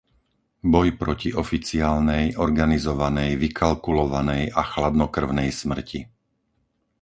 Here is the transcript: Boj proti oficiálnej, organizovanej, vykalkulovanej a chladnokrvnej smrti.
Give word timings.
Boj 0.73 0.89
proti 1.01 1.29
oficiálnej, 1.43 2.25
organizovanej, 2.45 3.31
vykalkulovanej 3.43 4.43
a 4.49 4.61
chladnokrvnej 4.71 5.49
smrti. 5.61 5.99